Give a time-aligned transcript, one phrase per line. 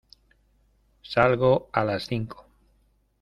[1.03, 2.47] Salgo a las cinco.